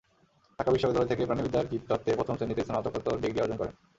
তিনি 0.01 0.59
ঢাকা 0.59 0.71
বিশ্ববিদ্যালয় 0.71 1.09
থেকে 1.11 1.27
প্রাণিবিদ্যার 1.27 1.69
কীটতত্ত্বে 1.71 2.17
প্রথম 2.19 2.35
শ্রেণিতে 2.37 2.61
স্নাতকোত্তর 2.63 3.21
ডিগ্রি 3.23 3.39
অর্জন 3.41 3.57
করেন। 3.59 3.73